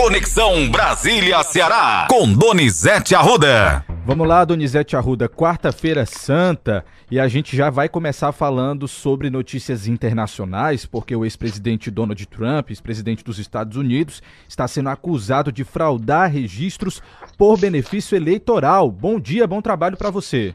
[0.00, 3.84] Conexão Brasília-Ceará, com Donizete Arruda.
[4.06, 9.86] Vamos lá, Donizete Arruda, quarta-feira santa, e a gente já vai começar falando sobre notícias
[9.86, 16.32] internacionais, porque o ex-presidente Donald Trump, ex-presidente dos Estados Unidos, está sendo acusado de fraudar
[16.32, 17.02] registros
[17.36, 18.90] por benefício eleitoral.
[18.90, 20.54] Bom dia, bom trabalho para você.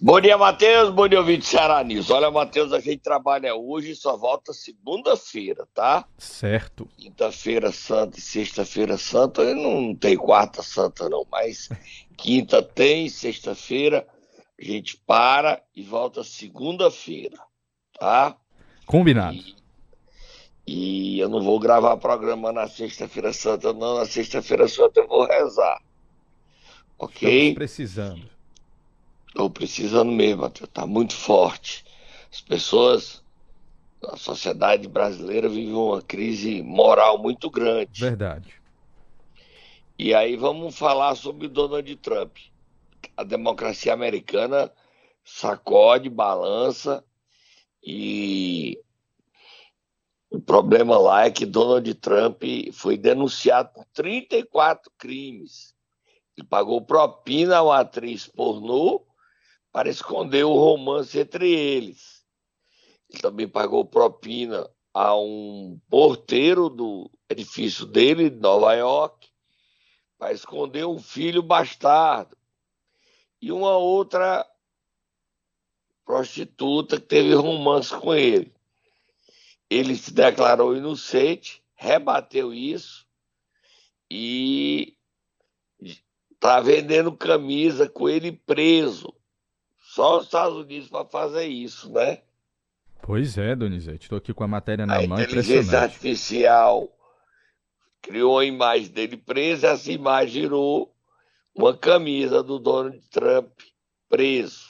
[0.00, 0.90] Bom dia, Matheus.
[0.90, 2.08] Bom dia, ouvinte Ceará News.
[2.10, 6.06] Olha, Matheus, a gente trabalha hoje e só volta segunda-feira, tá?
[6.16, 6.88] Certo.
[6.96, 11.68] Quinta-feira santa e sexta-feira santa, não tem quarta santa não, mas
[12.16, 14.06] quinta tem, sexta-feira
[14.60, 17.38] a gente para e volta segunda-feira,
[17.98, 18.36] tá?
[18.86, 19.36] Combinado.
[19.36, 19.56] E,
[20.66, 23.98] e eu não vou gravar programa na sexta-feira santa, não.
[23.98, 25.82] Na sexta-feira santa eu vou rezar.
[26.98, 27.28] Ok?
[27.28, 28.37] Estamos precisando.
[29.28, 31.84] Estou precisando mesmo, está muito forte.
[32.32, 33.22] As pessoas,
[34.04, 38.00] a sociedade brasileira vive uma crise moral muito grande.
[38.00, 38.54] Verdade.
[39.98, 42.36] E aí vamos falar sobre Donald Trump.
[43.16, 44.72] A democracia americana
[45.24, 47.04] sacode, balança
[47.82, 48.80] e
[50.30, 55.74] o problema lá é que Donald Trump foi denunciado por 34 crimes.
[56.36, 59.07] Ele pagou propina a uma atriz pornô
[59.72, 62.24] para esconder o romance entre eles.
[63.10, 69.28] Ele também pagou propina a um porteiro do edifício dele, de Nova York,
[70.18, 72.36] para esconder um filho bastardo.
[73.40, 74.44] E uma outra
[76.04, 78.52] prostituta que teve romance com ele.
[79.70, 83.06] Ele se declarou inocente, rebateu isso
[84.10, 84.96] e
[86.32, 89.14] está vendendo camisa com ele preso.
[89.98, 92.22] Só os Estados Unidos para fazer isso, né?
[93.02, 94.04] Pois é, Donizete.
[94.04, 95.18] Estou aqui com a matéria na a mão.
[95.18, 96.88] A inteligência artificial
[98.00, 100.94] criou a imagem dele preso, e essa imagem girou
[101.52, 103.50] uma camisa do Donald Trump
[104.08, 104.68] preso.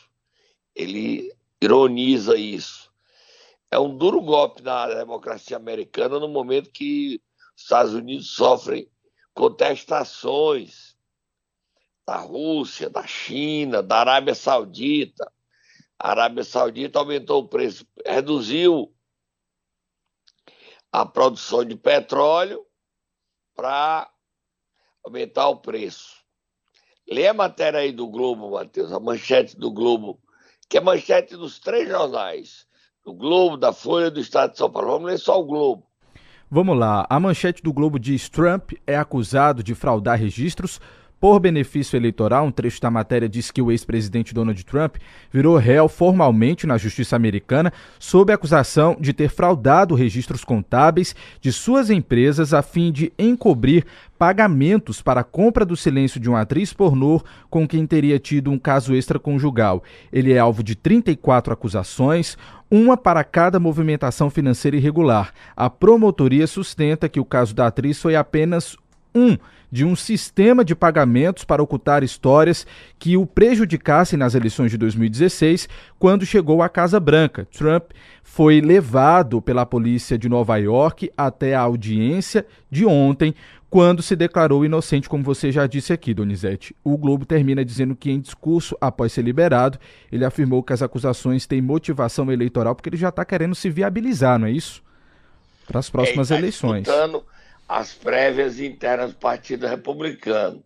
[0.75, 2.91] Ele ironiza isso.
[3.70, 7.20] É um duro golpe na democracia americana no momento que
[7.55, 8.89] os Estados Unidos sofrem
[9.35, 10.88] contestações
[12.08, 15.30] da Rússia, da China, da Arábia Saudita.
[15.98, 18.91] A Arábia Saudita aumentou o preço, reduziu
[20.91, 22.64] a produção de petróleo
[23.55, 24.11] para
[25.05, 26.24] aumentar o preço.
[27.07, 30.19] Lê a matéria aí do Globo, Matheus, a manchete do Globo,
[30.67, 32.67] que é manchete dos três jornais,
[33.05, 34.92] do Globo, da Folha do Estado de São Paulo.
[34.92, 35.86] Vamos ler só o Globo.
[36.51, 37.07] Vamos lá.
[37.11, 40.80] A manchete do Globo diz: Trump é acusado de fraudar registros
[41.20, 44.96] por benefício eleitoral, um trecho da matéria diz que o ex-presidente Donald Trump
[45.33, 51.90] virou réu formalmente na justiça americana sob acusação de ter fraudado registros contábeis de suas
[51.90, 53.84] empresas a fim de encobrir
[54.17, 57.20] pagamentos para a compra do silêncio de uma atriz pornô
[57.51, 59.83] com quem teria tido um caso extraconjugal.
[60.12, 62.39] Ele é alvo de 34 acusações,
[62.70, 65.33] uma para cada movimentação financeira irregular.
[65.57, 68.77] A promotoria sustenta que o caso da atriz foi apenas
[69.14, 69.36] um
[69.70, 72.67] de um sistema de pagamentos para ocultar histórias
[72.98, 75.68] que o prejudicassem nas eleições de 2016,
[75.98, 77.46] quando chegou à Casa Branca.
[77.56, 77.90] Trump
[78.23, 83.34] foi levado pela polícia de Nova York até a audiência de ontem,
[83.70, 86.74] quando se declarou inocente, como você já disse aqui, Donizete.
[86.83, 89.78] O Globo termina dizendo que, em discurso após ser liberado,
[90.11, 94.39] ele afirmou que as acusações têm motivação eleitoral porque ele já está querendo se viabilizar,
[94.39, 94.83] não é isso?
[95.67, 96.84] Para as próximas tá eleições.
[96.84, 97.23] Disputando
[97.68, 100.64] as prévias internas do Partido Republicano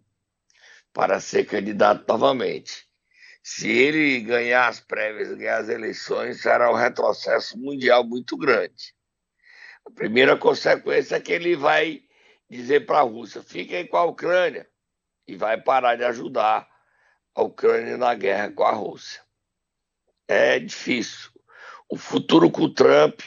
[0.93, 2.87] para ser candidato novamente.
[3.43, 8.95] Se ele ganhar as prévias e ganhar as eleições, será um retrocesso mundial muito grande.
[9.85, 12.03] A primeira consequência é que ele vai
[12.49, 14.69] dizer para a Rússia: fiquem com a Ucrânia,
[15.27, 16.69] e vai parar de ajudar
[17.35, 19.21] a Ucrânia na guerra com a Rússia.
[20.29, 21.31] É difícil.
[21.89, 23.21] O futuro com o Trump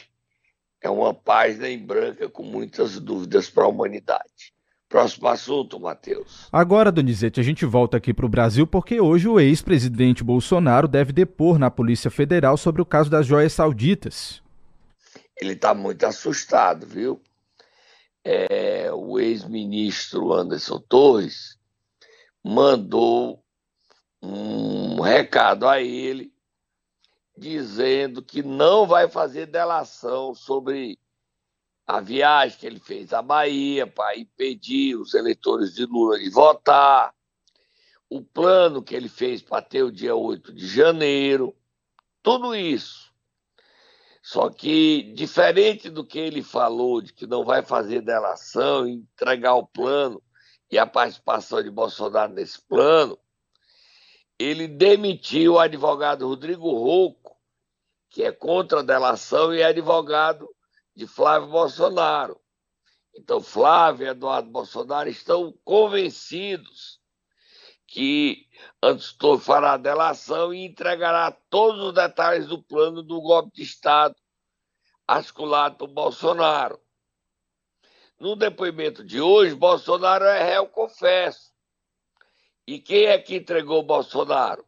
[0.86, 4.54] é uma página em branca com muitas dúvidas para a humanidade.
[4.88, 6.46] Próximo assunto, Matheus.
[6.52, 11.12] Agora, Donizete, a gente volta aqui para o Brasil porque hoje o ex-presidente Bolsonaro deve
[11.12, 14.40] depor na Polícia Federal sobre o caso das joias sauditas.
[15.36, 17.20] Ele está muito assustado, viu?
[18.24, 21.58] É, o ex-ministro Anderson Torres
[22.44, 23.42] mandou
[24.22, 26.32] um recado a ele
[27.36, 30.98] dizendo que não vai fazer delação sobre
[31.86, 37.14] a viagem que ele fez à Bahia para impedir os eleitores de Lula de votar,
[38.08, 41.54] o plano que ele fez para ter o dia 8 de janeiro,
[42.22, 43.12] tudo isso.
[44.22, 49.66] Só que, diferente do que ele falou, de que não vai fazer delação, entregar o
[49.66, 50.20] plano
[50.68, 53.16] e a participação de Bolsonaro nesse plano,
[54.38, 57.25] ele demitiu o advogado Rodrigo Rouco,
[58.16, 60.48] que é contra a delação e é advogado
[60.94, 62.40] de Flávio Bolsonaro.
[63.14, 66.98] Então, Flávio e Eduardo Bolsonaro estão convencidos
[67.86, 68.48] que
[68.82, 74.16] Antônio fará a delação e entregará todos os detalhes do plano do golpe de Estado
[75.06, 76.80] articulado por Bolsonaro.
[78.18, 81.52] No depoimento de hoje, Bolsonaro é réu confesso.
[82.66, 84.64] E quem é que entregou Bolsonaro?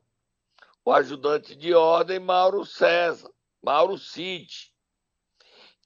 [0.84, 3.30] O ajudante de ordem Mauro César,
[3.62, 4.72] Mauro Cid,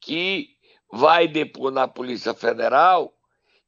[0.01, 0.57] que
[0.91, 3.17] vai depor na Polícia Federal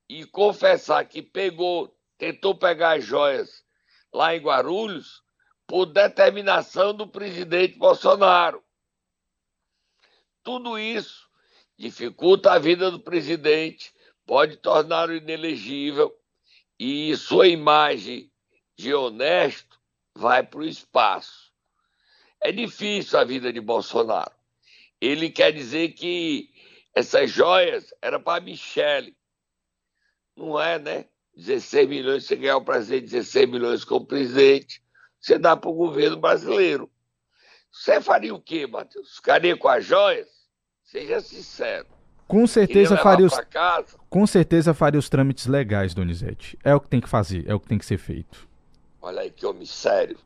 [0.08, 3.64] e confessar que pegou, tentou pegar as joias
[4.12, 5.22] lá em Guarulhos
[5.66, 8.62] por determinação do presidente Bolsonaro.
[10.42, 11.28] Tudo isso
[11.76, 13.92] dificulta a vida do presidente,
[14.26, 16.14] pode torná-lo inelegível
[16.78, 18.30] e sua imagem
[18.76, 19.80] de honesto
[20.14, 21.43] vai para o espaço.
[22.44, 24.30] É difícil a vida de Bolsonaro.
[25.00, 26.50] Ele quer dizer que
[26.94, 29.16] essas joias eram para Michele.
[30.36, 31.06] Não é, né?
[31.34, 34.82] 16 milhões, você ganhar o presidente 16 milhões como presidente,
[35.18, 36.90] você dá para o governo brasileiro.
[37.72, 39.16] Você faria o quê, Matheus?
[39.16, 40.28] Ficaria com as joias?
[40.84, 41.86] Seja sincero.
[42.28, 43.34] Com certeza faria os
[44.10, 46.58] Com certeza faria os trâmites legais, Donizete.
[46.62, 48.46] É o que tem que fazer, é o que tem que ser feito.
[49.00, 50.18] Olha aí que homem sério.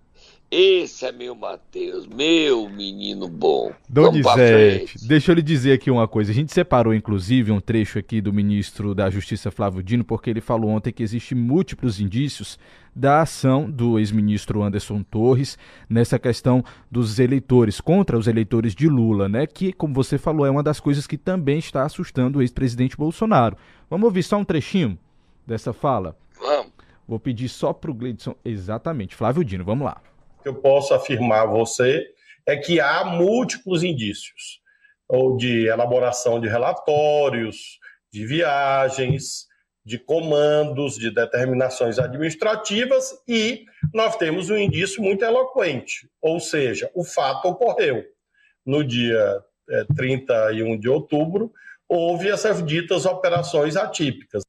[0.50, 3.70] Esse é meu Matheus, meu menino bom.
[3.86, 6.30] Donizete, deixa eu lhe dizer aqui uma coisa.
[6.30, 10.40] A gente separou, inclusive, um trecho aqui do ministro da Justiça, Flávio Dino, porque ele
[10.40, 12.58] falou ontem que existem múltiplos indícios
[12.96, 19.28] da ação do ex-ministro Anderson Torres nessa questão dos eleitores, contra os eleitores de Lula,
[19.28, 19.46] né?
[19.46, 23.54] Que, como você falou, é uma das coisas que também está assustando o ex-presidente Bolsonaro.
[23.90, 24.98] Vamos ouvir só um trechinho
[25.46, 26.16] dessa fala?
[26.40, 26.72] Vamos.
[27.06, 28.34] Vou pedir só para o Gleidson.
[28.42, 29.14] Exatamente.
[29.14, 30.00] Flávio Dino, vamos lá
[30.42, 32.06] que eu posso afirmar a você
[32.46, 34.60] é que há múltiplos indícios,
[35.08, 37.78] ou de elaboração de relatórios,
[38.12, 39.46] de viagens,
[39.84, 47.04] de comandos, de determinações administrativas, e nós temos um indício muito eloquente, ou seja, o
[47.04, 48.04] fato ocorreu.
[48.64, 51.52] No dia é, 31 de outubro,
[51.88, 54.42] houve essas ditas operações atípicas.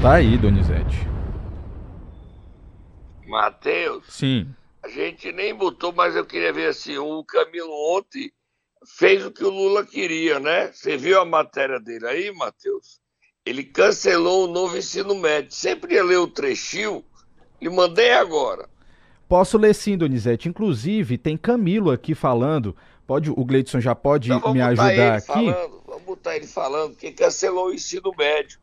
[0.00, 1.13] Tá aí, Donizete.
[3.34, 4.04] Matheus.
[4.08, 4.46] Sim.
[4.80, 8.30] A gente nem botou, mas eu queria ver assim, o Camilo ontem
[8.86, 10.70] fez o que o Lula queria, né?
[10.72, 13.00] Você viu a matéria dele aí, Matheus?
[13.44, 15.52] Ele cancelou o novo ensino médio.
[15.52, 17.04] Sempre ia ler o trechinho
[17.60, 18.68] e mandei agora.
[19.28, 20.48] Posso ler sim, Donizete.
[20.48, 22.76] Inclusive, tem Camilo aqui falando.
[23.06, 25.26] Pode, o Gleidson já pode então, me ajudar aqui?
[25.26, 28.60] Falando, vamos botar ele falando que cancelou o ensino médio.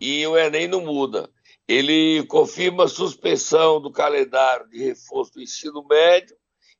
[0.00, 1.30] E o Enem não muda
[1.66, 6.36] ele confirma a suspensão do calendário de reforço do ensino médio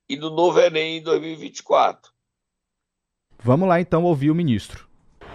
[0.08, 2.12] e do novo Enem em 2024.
[3.42, 4.91] Vamos lá então ouvir o ministro.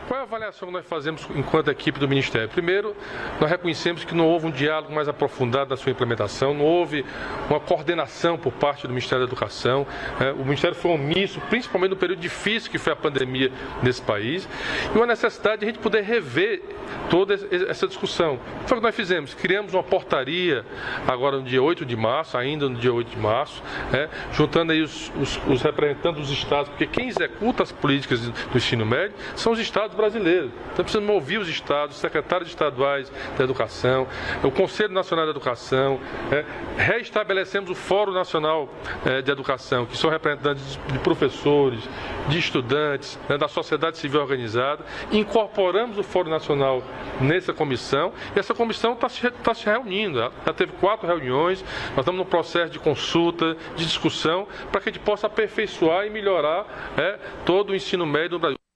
[0.08, 2.48] Qual é a avaliação que nós fazemos enquanto equipe do Ministério?
[2.48, 2.96] Primeiro,
[3.42, 7.06] nós reconhecemos que não houve um diálogo mais aprofundado na sua implementação, não houve
[7.50, 9.86] uma coordenação por parte do Ministério da Educação.
[10.18, 10.32] Né?
[10.32, 13.52] O Ministério foi omisso, principalmente no período difícil que foi a pandemia
[13.84, 14.48] nesse país,
[14.96, 16.62] e uma necessidade de a gente poder rever
[17.10, 17.34] toda
[17.70, 18.40] essa discussão.
[18.66, 19.34] Foi o que nós fizemos.
[19.34, 20.66] Criamos uma portaria
[21.06, 23.62] agora no dia 8 de março, ainda no dia 8 de março,
[23.92, 24.08] né?
[24.32, 28.86] juntando aí os, os, os representantes dos estados, porque quem executa as políticas do ensino
[28.86, 30.52] médio são os estados brasileiro.
[30.72, 34.08] Então precisamos ouvir os estados, os secretários estaduais da educação,
[34.44, 36.00] o Conselho Nacional da Educação,
[36.32, 36.46] é,
[36.78, 38.70] reestabelecemos o Fórum Nacional
[39.06, 41.82] é, de Educação, que são representantes de professores,
[42.30, 46.84] de estudantes, né, da sociedade civil organizada, incorporamos o Fórum Nacional
[47.20, 50.20] nessa comissão e essa comissão está se, tá se reunindo.
[50.20, 54.92] Já teve quatro reuniões, nós estamos no processo de consulta, de discussão, para que a
[54.92, 56.66] gente possa aperfeiçoar e melhorar
[56.98, 58.67] é, todo o ensino médio no Brasil.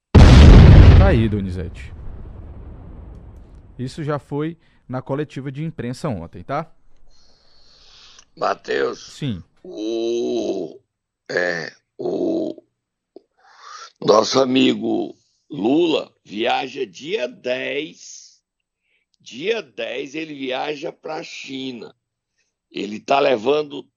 [1.02, 1.92] Tá aí, Donizete.
[3.78, 4.56] Isso já foi
[4.88, 6.72] na coletiva de imprensa ontem, tá?
[8.38, 9.14] Matheus.
[9.14, 9.44] Sim.
[9.64, 10.80] O,
[11.28, 12.62] é, o
[14.00, 15.16] nosso amigo
[15.50, 18.40] Lula viaja dia 10.
[19.20, 21.96] Dia 10 ele viaja para a China.
[22.70, 23.90] Ele está levando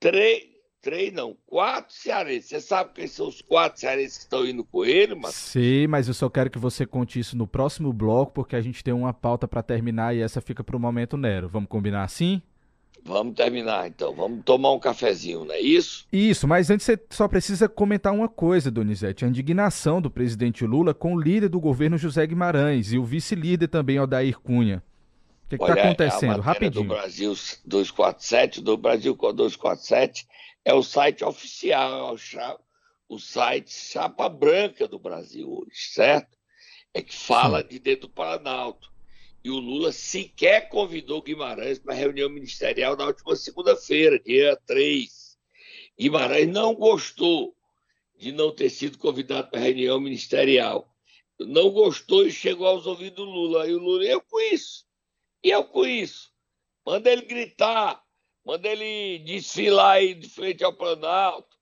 [0.00, 0.49] três
[0.80, 2.48] três, não, quatro cearenses.
[2.48, 6.08] Você sabe quem são os quatro cearenses que estão indo com ele, mas Sei, mas
[6.08, 9.12] eu só quero que você conte isso no próximo bloco, porque a gente tem uma
[9.12, 11.48] pauta para terminar e essa fica para o momento Nero.
[11.48, 12.42] Vamos combinar assim?
[13.04, 16.06] Vamos terminar então, vamos tomar um cafezinho, não é isso?
[16.12, 20.92] Isso, mas antes você só precisa comentar uma coisa, Donizete: a indignação do presidente Lula
[20.92, 24.82] com o líder do governo José Guimarães e o vice-líder também, Odair Cunha.
[25.56, 26.40] O que está acontecendo?
[26.40, 26.84] A Rapidinho.
[26.84, 30.26] do Brasil 247, do Brasil 247,
[30.64, 32.56] é o site oficial, é
[33.08, 36.38] o site chapa branca do Brasil hoje, certo?
[36.94, 37.68] É que fala Sim.
[37.68, 38.90] de dentro do Planalto.
[39.42, 45.38] E o Lula sequer convidou Guimarães para a reunião ministerial na última segunda-feira, dia 3.
[45.98, 47.56] Guimarães não gostou
[48.18, 50.86] de não ter sido convidado para a reunião ministerial.
[51.38, 53.66] Não gostou e chegou aos ouvidos do Lula.
[53.66, 54.84] E o Lula, eu com isso.
[55.42, 56.30] E eu com isso.
[56.86, 58.02] Manda ele gritar,
[58.44, 61.56] manda ele desfilar aí de frente ao Planalto,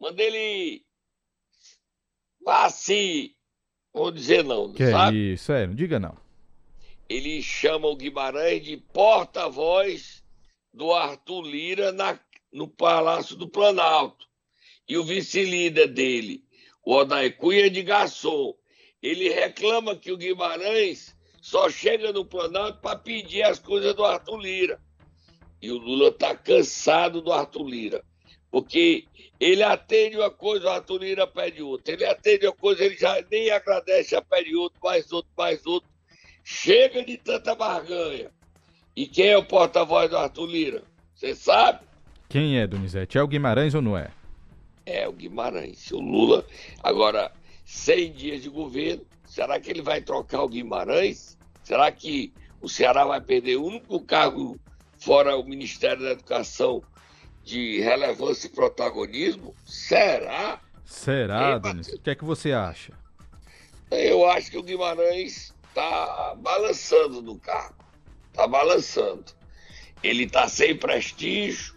[0.00, 0.84] manda ele
[2.44, 3.34] vá assim,
[3.92, 5.16] vou dizer não, que sabe?
[5.16, 6.22] É isso, é, não diga não
[7.12, 10.24] ele chama o Guimarães de porta-voz
[10.72, 12.18] do Arthur Lira na,
[12.50, 14.26] no Palácio do Planalto.
[14.88, 16.44] E o vice-líder dele,
[16.84, 17.04] o
[17.38, 18.54] Cunha, de garçom.
[19.02, 24.36] Ele reclama que o Guimarães só chega no Planalto para pedir as coisas do Arthur
[24.36, 24.80] Lira.
[25.60, 28.04] E o Lula está cansado do Arthur Lira.
[28.48, 29.06] Porque
[29.40, 31.94] ele atende uma coisa, o Arthur Lira pede outra.
[31.94, 35.90] Ele atende uma coisa, ele já nem agradece, já pede outro, mais outro, mais outro.
[36.44, 38.30] Chega de tanta barganha.
[38.94, 40.84] E quem é o porta-voz do Arthur Lira?
[41.12, 41.80] Você sabe?
[42.28, 43.18] Quem é, Donizete?
[43.18, 44.12] É o Guimarães ou não é?
[44.86, 45.90] É o Guimarães.
[45.90, 46.46] O Lula,
[46.84, 47.32] agora,
[47.64, 51.38] 100 dias de governo, será que ele vai trocar o Guimarães?
[51.64, 54.60] Será que o Ceará vai perder o único cargo
[54.98, 56.82] fora o Ministério da Educação
[57.42, 59.54] de relevância e protagonismo?
[59.64, 60.60] Será?
[60.84, 61.96] Será, Donizete?
[61.96, 62.92] O que é que você acha?
[63.90, 67.82] Eu acho que o Guimarães tá balançando no cargo.
[68.34, 69.32] Tá balançando.
[70.02, 71.74] Ele tá sem prestígio,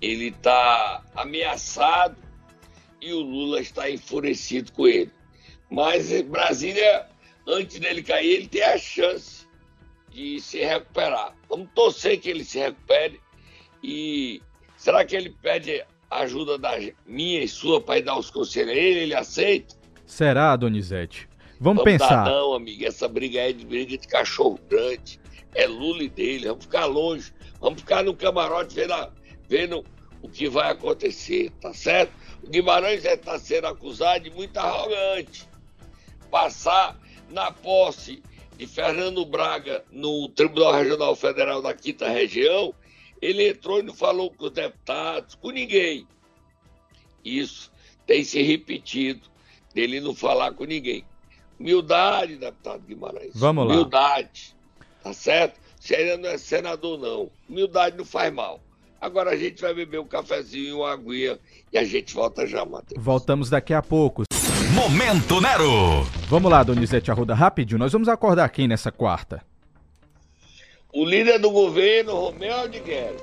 [0.00, 2.16] ele tá ameaçado
[3.00, 5.10] e o Lula está enfurecido com ele.
[5.70, 7.06] Mas Brasília,
[7.46, 9.46] antes dele cair, ele tem a chance
[10.10, 11.34] de se recuperar.
[11.48, 13.20] Vamos torcer que ele se recupere
[13.82, 14.42] e
[14.76, 16.72] será que ele pede ajuda da
[17.06, 19.00] minha e sua para dar os conselhos a ele?
[19.00, 19.76] Ele aceita?
[20.04, 21.28] Será, Donizete?
[21.60, 22.24] Vamos, vamos pensar.
[22.24, 25.20] Dar, não, amigo, essa briga é de briga de cachorro grande.
[25.54, 27.32] É Lula e dele, vamos ficar longe.
[27.60, 29.12] Vamos ficar no camarote vendo,
[29.48, 29.84] vendo
[30.22, 32.12] o que vai acontecer, tá certo?
[32.42, 35.49] O Guimarães está sendo acusado de muito arrogante.
[36.30, 36.96] Passar
[37.30, 38.22] na posse
[38.56, 42.74] de Fernando Braga no Tribunal Regional Federal da Quinta Região,
[43.20, 46.06] ele entrou e não falou com os deputados, com ninguém.
[47.24, 47.70] Isso
[48.06, 49.28] tem se repetido,
[49.74, 51.04] dele não falar com ninguém.
[51.58, 53.32] Humildade, deputado Guimarães.
[53.34, 53.74] Vamos lá.
[53.74, 54.56] Humildade.
[55.02, 55.60] Tá certo?
[55.78, 57.30] Você ainda não é senador, não.
[57.48, 58.60] Humildade não faz mal.
[59.00, 61.38] Agora a gente vai beber um cafezinho, uma aguinha
[61.72, 63.02] e a gente volta já, Matheus.
[63.02, 64.24] Voltamos daqui a pouco.
[64.80, 66.04] Momento Nero.
[66.26, 67.78] Vamos lá, Donizete Arruda, rapidinho.
[67.78, 69.44] Nós vamos acordar quem nessa quarta?
[70.90, 73.14] O líder do governo, Romeu de Guerra.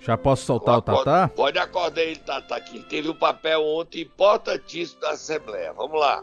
[0.00, 1.26] Já posso soltar o Tatá?
[1.26, 5.72] Pode acordar ele, Tatá, que teve um papel ontem importantíssimo da Assembleia.
[5.72, 6.22] Vamos lá.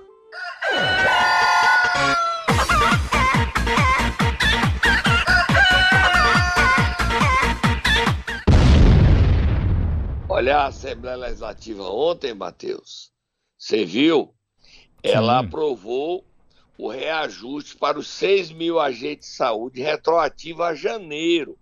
[10.29, 13.13] Olha a Assembleia Legislativa ontem, Matheus.
[13.65, 14.31] Você viu?
[15.01, 15.47] Ela Sim.
[15.47, 16.23] aprovou
[16.77, 21.57] o reajuste para os 6 mil agentes de saúde retroativo a janeiro.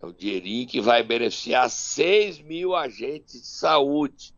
[0.00, 4.32] É o dinheirinho que vai beneficiar 6 mil agentes de saúde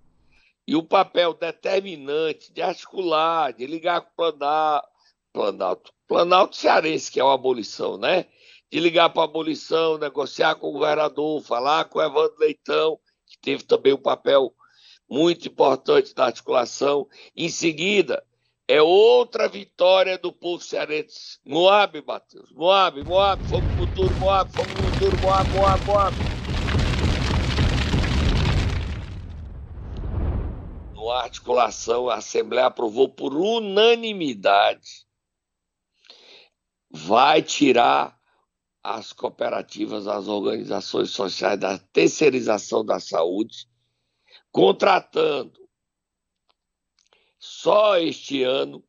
[0.66, 4.88] e o papel determinante de articular, de ligar com o Planalto,
[5.32, 8.26] Planalto, Planalto Cearense, que é uma abolição, né?
[8.68, 13.38] De ligar para a abolição, negociar com o governador, falar com o Evandro Leitão, que
[13.40, 14.52] teve também um papel
[15.08, 17.06] muito importante na articulação.
[17.36, 18.24] Em seguida,
[18.66, 21.38] é outra vitória do povo cearense.
[21.44, 22.50] Moab, Matheus.
[22.52, 26.44] Moab, Moab, pro futuro, Moab, pro futuro, Moab, Moab, Moab.
[31.10, 35.06] a articulação, a Assembleia aprovou por unanimidade,
[36.90, 38.18] vai tirar
[38.82, 43.68] as cooperativas, as organizações sociais da terceirização da saúde,
[44.54, 45.68] contratando
[47.36, 48.86] só este ano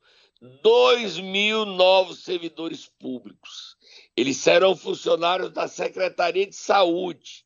[0.61, 3.75] 2 mil novos servidores públicos.
[4.15, 7.43] Eles serão funcionários da Secretaria de Saúde.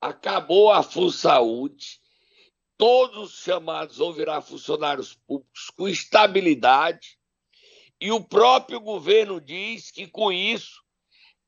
[0.00, 2.00] Acabou a FUNSaúde
[2.80, 7.18] todos os chamados vão virar funcionários públicos com estabilidade,
[8.00, 10.82] e o próprio governo diz que com isso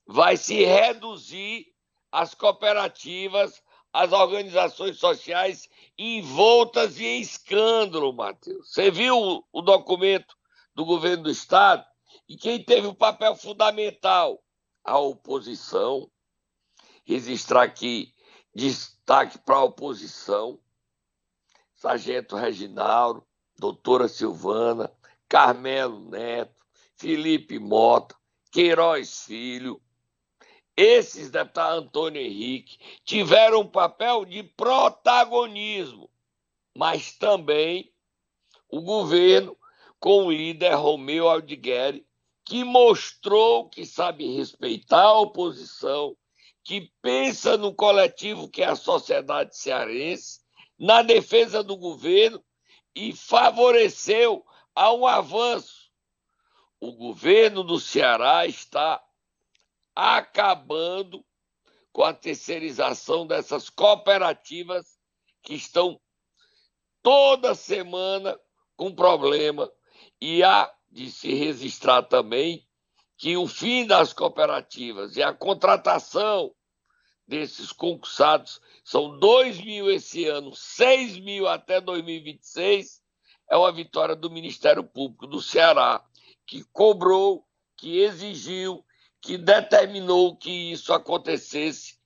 [0.07, 1.69] vai se reduzir
[2.11, 3.63] as cooperativas,
[3.93, 5.69] as organizações sociais
[5.99, 8.73] envoltas em escândalo, Matheus.
[8.73, 10.35] Você viu o documento
[10.75, 11.85] do governo do Estado?
[12.29, 14.43] E quem teve o papel fundamental?
[14.83, 16.11] A oposição.
[17.05, 18.15] Registrar aqui
[18.55, 20.59] destaque para a oposição.
[21.75, 23.27] Sargento Reginaldo,
[23.59, 24.93] doutora Silvana,
[25.29, 26.55] Carmelo Neto,
[26.97, 28.15] Felipe Mota,
[28.53, 29.83] Queiroz Filho,
[30.77, 36.11] esses deputados Antônio Henrique tiveram um papel de protagonismo,
[36.77, 37.93] mas também
[38.69, 39.57] o governo
[40.01, 42.07] com o líder Romeu Aldigueri,
[42.45, 46.17] que mostrou que sabe respeitar a oposição,
[46.65, 50.41] que pensa no coletivo que é a sociedade cearense,
[50.79, 52.43] na defesa do governo
[52.95, 55.91] e favoreceu a um avanço.
[56.81, 59.01] O governo do Ceará está
[59.95, 61.25] acabando
[61.93, 64.99] com a terceirização dessas cooperativas
[65.43, 66.01] que estão
[67.03, 68.39] toda semana
[68.77, 69.71] com problema.
[70.21, 72.67] E há de se registrar também
[73.17, 76.55] que o fim das cooperativas e a contratação
[77.27, 83.01] desses concursados são 2 mil esse ano, 6 mil até 2026,
[83.51, 86.05] é uma vitória do Ministério Público do Ceará,
[86.47, 87.47] que cobrou,
[87.77, 88.85] que exigiu
[89.23, 91.97] que determinou que isso acontecesse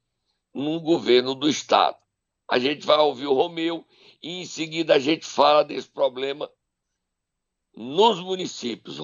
[0.54, 1.96] no governo do Estado.
[2.49, 3.85] A gente vai ouvir o Romeu
[4.23, 6.49] e em seguida a gente fala desse problema
[7.75, 9.00] nos municípios.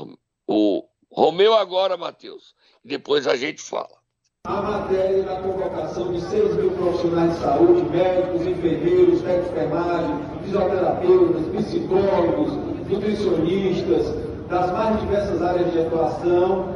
[0.46, 2.54] O Romeu agora, Matheus,
[2.84, 4.02] depois a gente fala.
[4.46, 10.42] A matéria da convocação de 6 mil profissionais de saúde, médicos, enfermeiros, técnicos de enfermagem,
[10.42, 12.52] fisioterapeutas, psicólogos,
[12.88, 14.06] nutricionistas,
[14.48, 16.71] das mais diversas áreas de atuação,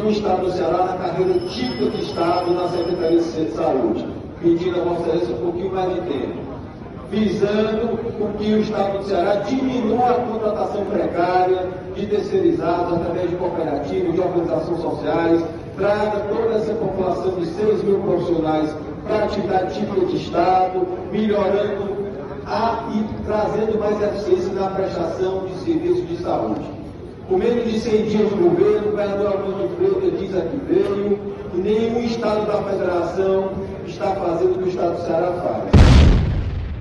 [0.00, 4.06] no Estado do Ceará na carreira típica de Estado na Secretaria de Saúde,
[4.40, 6.38] pedindo a Vossa Excelência um pouquinho mais de tempo,
[7.10, 13.36] visando com que o Estado do Ceará diminua a contratação precária de terceirizados através de
[13.36, 15.44] cooperativas, de organizações sociais,
[15.76, 18.74] traga toda essa população de 6 mil profissionais
[19.06, 22.02] para atividade típica de Estado, melhorando
[22.46, 26.81] a, e trazendo mais eficiência na prestação de serviços de saúde.
[27.32, 31.18] Com menos de 100 dias de governo, o governador Armando Freitas diz aqui veio
[31.50, 33.52] que nenhum Estado da Federação
[33.86, 35.64] está fazendo o que o Estado do Ceará faz.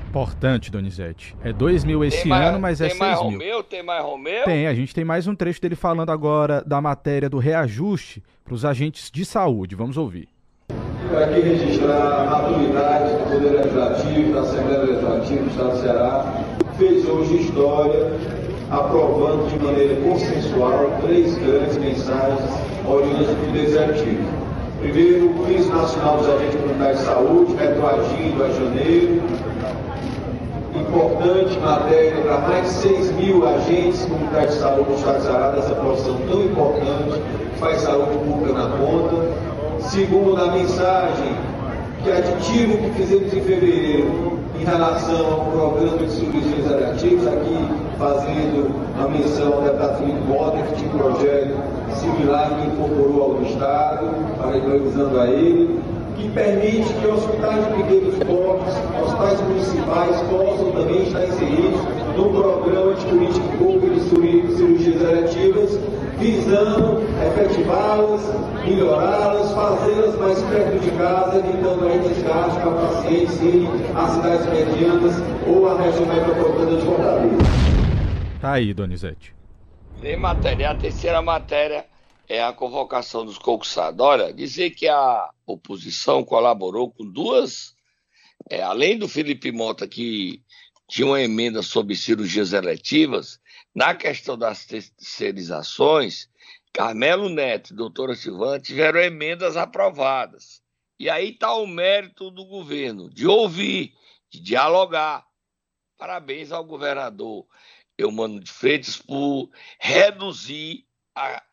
[0.09, 1.37] Importante, Donizete.
[1.41, 2.99] É 2 mil esse mais, ano, mas é 6 mil.
[2.99, 3.63] Tem mais Romeu?
[3.63, 4.43] Tem mais Romeu?
[4.43, 8.53] Tem, a gente tem mais um trecho dele falando agora da matéria do reajuste para
[8.53, 9.73] os agentes de saúde.
[9.73, 10.27] Vamos ouvir.
[10.67, 16.43] Quero aqui registrar a maturidade do Poder Legislativo, da Assembleia Legislativa do Estado do Ceará,
[16.77, 18.40] fez hoje história
[18.71, 22.49] aprovando de maneira consensual três grandes mensagens
[22.87, 24.23] oriundas do Executivo.
[24.79, 29.21] Primeiro, o Piso Nacional dos Agentes Comunitários de Saúde, retroagindo a janeiro.
[30.73, 36.17] Importante matéria para mais de 6 mil agentes comunitários de saúde do Estado de profissão
[36.29, 37.21] tão importante,
[37.53, 39.81] que faz saúde pública na ponta.
[39.81, 41.35] Segundo, a mensagem
[42.03, 47.57] que aditivo que fizemos em fevereiro em relação ao programa de cirurgias eletivas, aqui
[47.97, 48.69] fazendo
[49.03, 51.57] a menção ao deputado Mota, que tinha um projeto
[51.95, 54.05] similar que incorporou ao Estado,
[54.37, 55.79] parabenizando a ele,
[56.15, 61.81] que permite que hospitais de pequenos portos, hospitais municipais, possam também estar inseridos
[62.15, 65.20] no programa de política pública de cirurgias eletivas,
[66.21, 68.21] visando efetivá-las,
[68.63, 75.15] melhorá-las, fazê-las mais perto de casa, evitando aí desgaste para pacientes irem às cidades medianas
[75.47, 77.37] ou à região metropolitana de Fortaleza.
[78.39, 79.33] Tá aí, Donizete.
[79.99, 80.71] Tem matéria.
[80.71, 81.85] A terceira matéria
[82.29, 83.99] é a convocação dos concursados.
[83.99, 87.73] Olha, dizer que a oposição colaborou com duas,
[88.49, 90.41] é, além do Felipe Mota, que
[90.87, 93.39] tinha uma emenda sobre cirurgias eletivas,
[93.73, 96.29] na questão das terceirizações,
[96.73, 100.61] Carmelo Neto e doutora Silvana tiveram emendas aprovadas.
[100.99, 103.93] E aí está o mérito do governo, de ouvir,
[104.29, 105.25] de dialogar.
[105.97, 107.45] Parabéns ao governador
[107.97, 111.43] Eumano de Freitas por reduzir a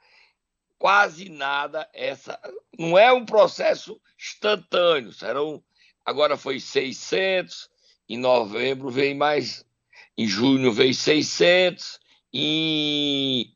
[0.79, 2.39] quase nada essa.
[2.79, 5.63] Não é um processo instantâneo, serão.
[6.05, 7.69] Agora foi 600,
[8.09, 9.67] em novembro vem mais,
[10.17, 12.01] em junho veio 600,
[12.33, 13.55] em,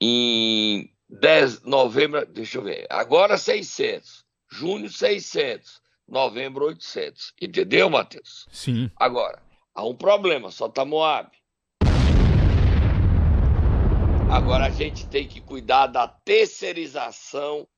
[0.00, 7.32] em 10 novembro, deixa eu ver, agora 600, junho 600, novembro 800.
[7.40, 8.46] Entendeu, Matheus?
[8.52, 8.90] Sim.
[8.96, 9.42] Agora,
[9.74, 11.30] há um problema, só tá Moab.
[14.30, 17.68] Agora a gente tem que cuidar da terceirização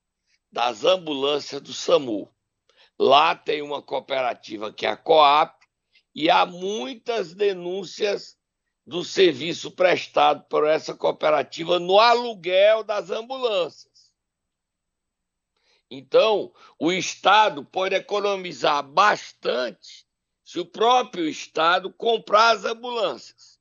[0.52, 2.30] das ambulâncias do SAMU.
[2.96, 5.52] Lá tem uma cooperativa que é a COAP
[6.14, 8.36] e há muitas denúncias
[8.86, 14.12] do serviço prestado por essa cooperativa no aluguel das ambulâncias.
[15.90, 20.06] Então, o Estado pode economizar bastante
[20.44, 23.58] se o próprio Estado comprar as ambulâncias.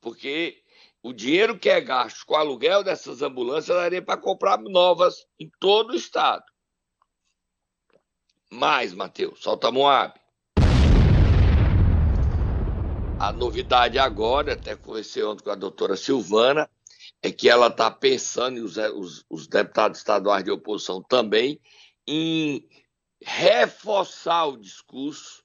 [0.00, 0.62] Porque
[1.02, 5.50] o dinheiro que é gasto com o aluguel dessas ambulâncias daria para comprar novas em
[5.58, 6.44] todo o Estado.
[8.50, 10.21] Mais, Matheus, solta Moab.
[13.22, 16.68] A novidade agora, até conversei ontem com a doutora Silvana,
[17.22, 21.60] é que ela está pensando, e os, os, os deputados estaduais de oposição também,
[22.04, 22.68] em
[23.22, 25.44] reforçar o discurso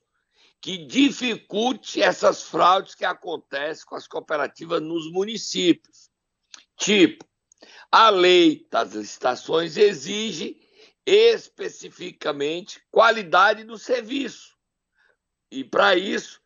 [0.59, 6.09] que dificulte essas fraudes que acontecem com as cooperativas nos municípios.
[6.77, 7.27] Tipo,
[7.91, 10.59] a lei das licitações exige
[11.05, 14.57] especificamente qualidade do serviço.
[15.51, 16.41] E para isso,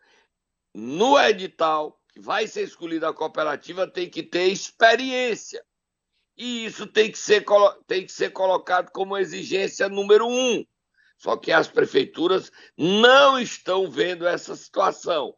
[0.73, 5.63] no edital que vai ser escolhida a cooperativa tem que ter experiência.
[6.38, 7.45] E isso tem que ser,
[7.88, 10.65] tem que ser colocado como exigência número um.
[11.17, 15.38] Só que as prefeituras não estão vendo essa situação.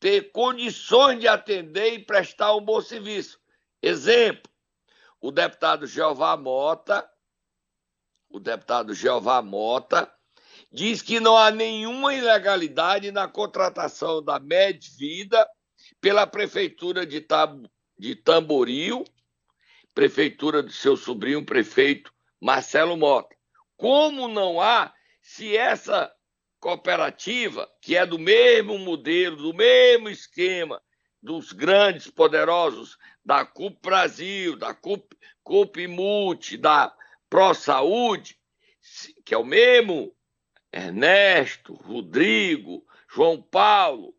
[0.00, 3.40] Ter condições de atender e prestar um bom serviço.
[3.82, 4.52] Exemplo,
[5.18, 7.10] o deputado Jeová Mota,
[8.28, 10.13] o deputado Jeová Mota,
[10.74, 15.48] diz que não há nenhuma ilegalidade na contratação da Medvida
[16.00, 17.64] pela prefeitura de, Tab
[17.96, 19.04] de Tamboril,
[19.94, 23.36] prefeitura do seu sobrinho prefeito Marcelo Mota.
[23.76, 26.12] Como não há se essa
[26.58, 30.82] cooperativa, que é do mesmo modelo, do mesmo esquema
[31.22, 36.92] dos grandes poderosos da CUP Brasil, da CUP, CUP Multi, da
[37.30, 38.36] Pro Saúde,
[39.24, 40.12] que é o mesmo
[40.74, 44.12] Ernesto, Rodrigo, João Paulo,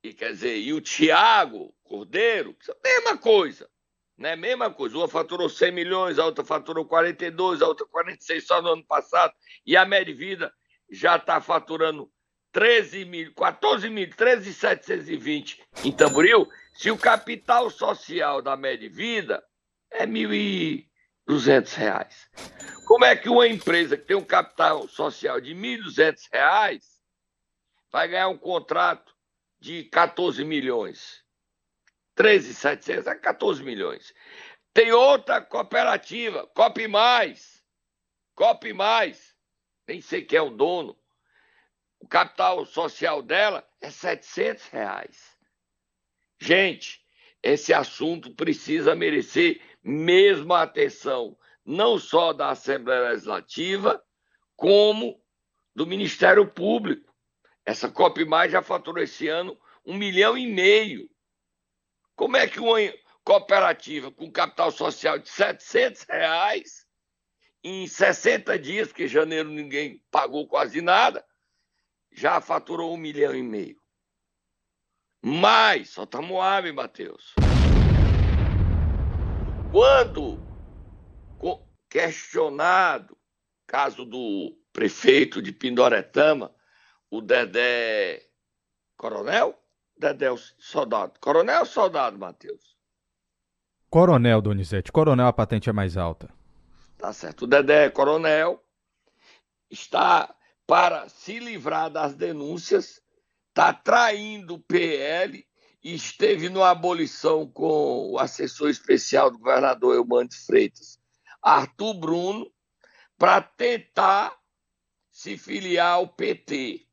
[0.00, 3.68] e quer dizer, e o Tiago Cordeiro, é a mesma coisa.
[4.16, 4.36] Né?
[4.36, 4.96] Mesma coisa.
[4.96, 9.32] Uma faturou 100 milhões, a outra faturou 42, a outra 46 só no ano passado,
[9.66, 10.52] e a Medvida
[10.88, 12.08] já está faturando
[12.52, 16.48] 13 mil, 14 mil, 13,720 em Tamboril.
[16.74, 19.42] Se o capital social da Medvida
[19.90, 20.06] é
[21.28, 22.30] 1.200 reais.
[22.86, 26.82] Como é que uma empresa que tem um capital social de R$ 1.200
[27.92, 29.14] vai ganhar um contrato
[29.60, 31.22] de 14 milhões?
[32.14, 34.12] 13,700 é 14 milhões.
[34.72, 37.62] Tem outra cooperativa, Cop Mais.
[38.34, 39.34] Cop Mais.
[39.86, 40.98] Nem sei quem é o dono.
[42.00, 45.36] O capital social dela é 700 reais.
[46.40, 47.04] Gente,
[47.42, 54.02] esse assunto precisa merecer mesma atenção não só da Assembleia Legislativa,
[54.54, 55.22] como
[55.74, 57.14] do Ministério Público.
[57.64, 61.08] Essa COP+, já faturou esse ano um milhão e meio.
[62.14, 62.78] Como é que uma
[63.24, 66.86] cooperativa com capital social de 700 reais,
[67.62, 71.24] em 60 dias, porque em janeiro ninguém pagou quase nada,
[72.10, 73.80] já faturou um milhão e meio?
[75.22, 77.34] Mas, só tá Moab, Matheus.
[79.70, 80.40] Quando
[81.88, 83.16] questionado,
[83.66, 86.54] caso do prefeito de Pindoretama,
[87.10, 88.26] o Dedé
[88.96, 89.58] Coronel?
[89.96, 90.28] Dedé
[90.58, 91.18] Soldado.
[91.20, 92.76] Coronel ou Soldado, Matheus?
[93.90, 94.92] Coronel, Donizete.
[94.92, 96.28] Coronel, a patente é mais alta.
[96.98, 97.42] Tá certo.
[97.42, 98.62] O Dedé Coronel
[99.70, 100.34] está,
[100.66, 103.02] para se livrar das denúncias,
[103.48, 105.47] está traindo o PL
[105.94, 110.98] esteve numa abolição com o assessor especial do governador Eumano Freitas.
[111.42, 112.50] Arthur Bruno
[113.16, 114.36] para tentar
[115.10, 116.86] se filiar ao PT.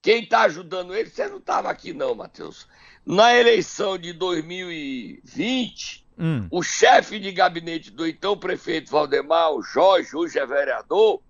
[0.00, 2.66] Quem está ajudando ele, você não estava aqui não, Matheus.
[3.04, 6.48] Na eleição de 2020, hum.
[6.50, 11.22] o chefe de gabinete do então prefeito Valdemar, o Jorge, hoje é vereador,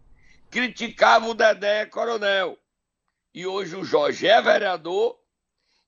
[0.50, 2.59] criticava o Dedé Coronel.
[3.35, 5.18] E hoje o Jorge é vereador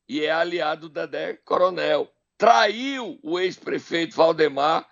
[0.09, 2.11] e é aliado do Dedé Coronel.
[2.37, 4.89] Traiu o ex-prefeito Valdemar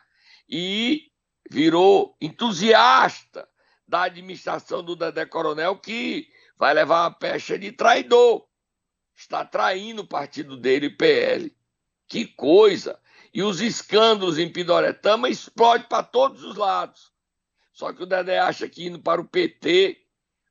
[0.49, 1.11] e
[1.51, 3.49] virou entusiasta
[3.87, 8.47] da administração do Dedé Coronel, que vai levar uma pecha de traidor.
[9.15, 11.57] Está traindo o partido dele, PL.
[12.07, 13.01] Que coisa!
[13.33, 17.13] E os escândalos em Pindoretama explodem para todos os lados.
[17.73, 19.99] Só que o Dedé acha que indo para o PT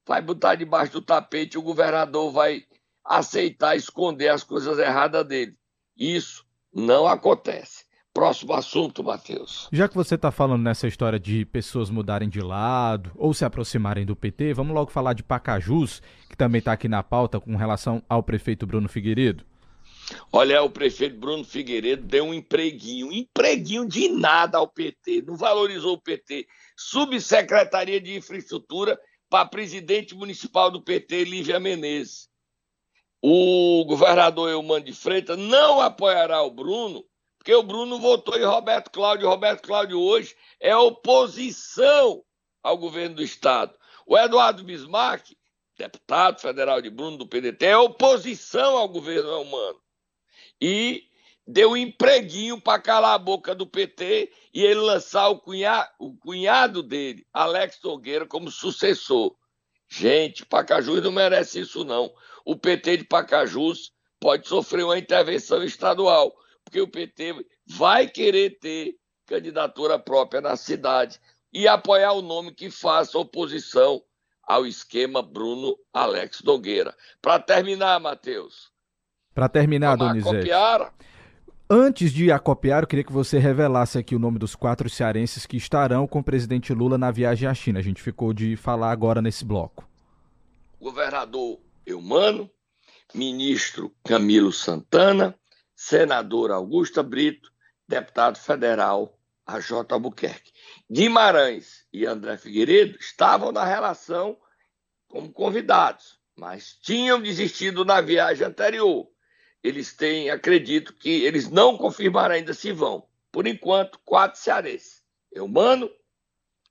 [0.06, 2.66] vai botar debaixo do tapete, o governador vai
[3.06, 5.56] aceitar esconder as coisas erradas dele.
[5.96, 7.86] Isso não acontece.
[8.14, 9.68] Próximo assunto, Matheus.
[9.74, 14.06] Já que você está falando nessa história de pessoas mudarem de lado ou se aproximarem
[14.06, 18.02] do PT, vamos logo falar de Pacajus, que também está aqui na pauta com relação
[18.08, 19.44] ao prefeito Bruno Figueiredo.
[20.32, 25.36] Olha, o prefeito Bruno Figueiredo deu um empreguinho, um empreguinho de nada ao PT, não
[25.36, 26.48] valorizou o PT.
[26.78, 28.98] Subsecretaria de Infraestrutura
[29.30, 32.30] para presidente municipal do PT, Lívia Menezes.
[33.28, 37.04] O governador Eumano de Freitas não apoiará o Bruno
[37.40, 39.28] porque o Bruno votou em Roberto Cláudio.
[39.28, 42.24] Roberto Cláudio hoje é oposição
[42.62, 43.76] ao governo do Estado.
[44.06, 45.36] O Eduardo Bismarck,
[45.76, 49.82] deputado federal de Bruno do PDT, é oposição ao governo humano.
[50.62, 51.06] E
[51.48, 56.84] deu empreguinho para calar a boca do PT e ele lançar o cunhado, o cunhado
[56.84, 59.36] dele, Alex Nogueira, como sucessor.
[59.88, 62.14] Gente, Pacajus não merece isso, não.
[62.46, 66.32] O PT de Pacajus pode sofrer uma intervenção estadual
[66.64, 71.20] porque o PT vai querer ter candidatura própria na cidade
[71.52, 74.02] e apoiar o nome que faça oposição
[74.44, 76.96] ao esquema Bruno Alex Nogueira.
[77.22, 78.72] Para terminar, Matheus.
[79.34, 80.50] Para terminar, Donizete.
[81.68, 85.58] Antes de acopiar, eu queria que você revelasse aqui o nome dos quatro cearenses que
[85.58, 87.80] estarão com o presidente Lula na viagem à China.
[87.80, 89.88] A gente ficou de falar agora nesse bloco.
[90.80, 92.50] Governador Eumano,
[93.14, 95.40] ministro Camilo Santana,
[95.76, 97.52] senadora Augusta Brito,
[97.88, 100.52] deputado federal AJ Albuquerque.
[100.92, 104.36] Guimarães e André Figueiredo estavam na relação
[105.08, 109.08] como convidados, mas tinham desistido na viagem anterior.
[109.64, 113.08] Eles têm, acredito que eles não confirmaram ainda se vão.
[113.32, 115.04] Por enquanto, quatro cearenses.
[115.32, 115.90] Eumano,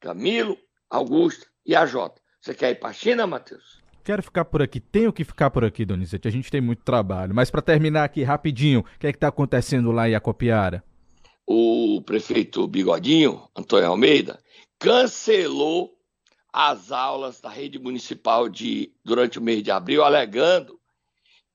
[0.00, 0.59] Camilo,
[0.90, 1.94] Augusto e AJ.
[2.40, 3.84] Você quer ir para a China, Matheus?
[4.05, 6.29] Quero ficar por aqui, tenho que ficar por aqui, Donizete.
[6.29, 7.35] A gente tem muito trabalho.
[7.35, 10.85] Mas para terminar aqui rapidinho, o que é que está acontecendo lá em Acopiara?
[11.47, 14.38] O prefeito Bigodinho, Antônio Almeida,
[14.79, 15.95] cancelou
[16.53, 20.79] as aulas da rede municipal de durante o mês de abril, alegando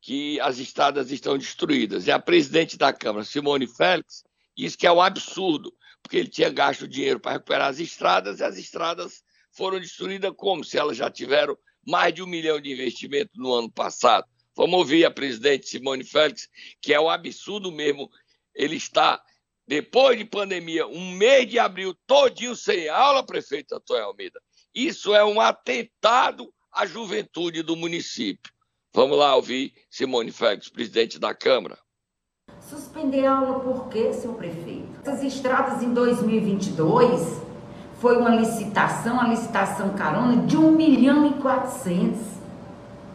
[0.02, 2.08] que as estradas estão destruídas.
[2.08, 4.24] E a presidente da Câmara, Simone Félix,
[4.58, 8.44] disse que é um absurdo, porque ele tinha gasto dinheiro para recuperar as estradas e
[8.44, 13.32] as estradas foram destruídas como se elas já tiveram mais de um milhão de investimento
[13.36, 14.26] no ano passado.
[14.56, 16.50] Vamos ouvir a presidente Simone Félix,
[16.82, 18.10] que é um absurdo mesmo.
[18.54, 19.22] Ele está,
[19.68, 24.42] depois de pandemia, um mês de abril todinho sem aula, prefeito Antônio Almeida.
[24.76, 28.52] Isso é um atentado à juventude do município.
[28.94, 31.78] Vamos lá ouvir Simone Félix, presidente da Câmara.
[32.60, 35.00] Suspender a aula por quê, seu prefeito?
[35.02, 37.49] Essas estradas em 2022
[38.00, 42.18] foi uma licitação, a licitação carona de 1 milhão e 400.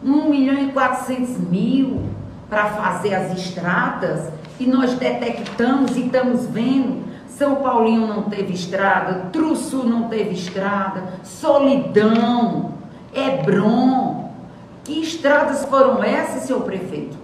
[0.05, 2.03] 1 milhão e 400 mil
[2.51, 4.29] para fazer as estradas
[4.61, 7.03] e nós detectamos e estamos vendo.
[7.27, 12.75] São Paulinho não teve estrada, Truçu não teve estrada, Solidão,
[13.13, 14.31] Hebron.
[14.85, 17.17] Que estradas foram essas, seu prefeito?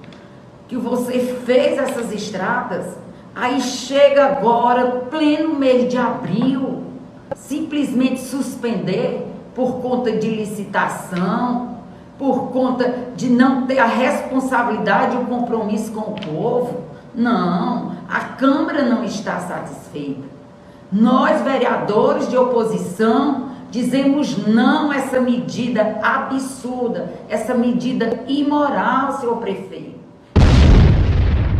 [0.67, 2.87] Que você fez essas estradas?
[3.35, 6.90] Aí chega agora, pleno mês de abril,
[7.35, 11.79] simplesmente suspender por conta de licitação,
[12.19, 16.85] por conta de não ter a responsabilidade e o compromisso com o povo.
[17.15, 20.29] Não, a Câmara não está satisfeita.
[20.93, 30.01] Nós, vereadores de oposição, dizemos não a essa medida absurda, essa medida imoral, senhor prefeito.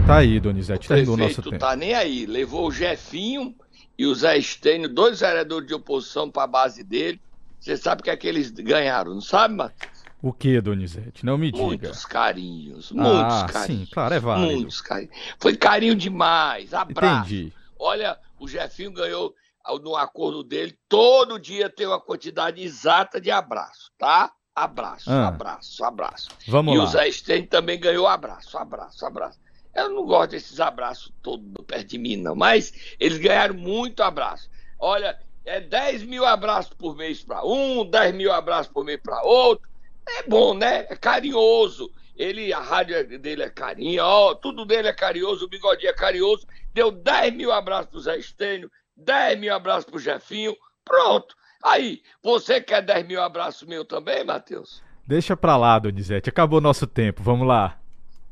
[0.07, 1.59] Tá aí, Donizete, o nosso tempo.
[1.59, 3.55] tá nem aí, levou o Jefinho
[4.01, 7.21] e o Zé Estênio, dois vereadores de oposição para a base dele.
[7.61, 9.93] Você sabe o que é que eles ganharam, não sabe, Matheus?
[10.23, 11.27] O que, Donizete?
[11.27, 11.67] Não me diga.
[11.67, 13.89] Muitos carinhos, muitos ah, carinhos.
[13.89, 14.53] Sim, claro, é válido.
[14.53, 15.15] Muitos carinhos.
[15.39, 17.35] Foi carinho demais, abraço.
[17.35, 17.53] Entendi.
[17.79, 19.35] Olha, o Jefinho ganhou
[19.83, 24.33] no acordo dele, todo dia tem uma quantidade exata de abraço, tá?
[24.57, 25.29] Abraço, ah.
[25.29, 26.31] abraço, abraço.
[26.49, 26.85] Vamos e lá.
[26.85, 29.39] o Zé Estênio também ganhou abraço, abraço, abraço.
[29.75, 32.35] Eu não gosto desses abraços todos perto de mim, não.
[32.35, 34.51] Mas eles ganharam muito abraço.
[34.79, 39.23] Olha, é 10 mil abraços por mês para um, 10 mil abraços por mês para
[39.23, 39.69] outro.
[40.09, 40.87] É bom, né?
[40.89, 41.91] É carinhoso.
[42.17, 46.47] Ele, a rádio dele é carinho, ó, tudo dele é carinhoso, o bigodinho é carinhoso.
[46.75, 50.55] Deu 10 mil abraços pro Zé Estênio, 10 mil abraços pro Jefinho.
[50.85, 51.35] Pronto.
[51.63, 54.83] Aí, você quer 10 mil abraços meu também, Matheus?
[55.07, 56.29] Deixa pra lá, Donizete.
[56.29, 57.23] Acabou nosso tempo.
[57.23, 57.80] Vamos lá.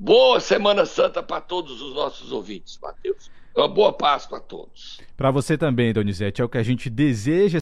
[0.00, 3.30] Boa Semana Santa para todos os nossos ouvintes, Matheus.
[3.56, 5.00] Uma boa Páscoa a todos.
[5.16, 7.56] Para você também, Donizete, é o que a gente deseja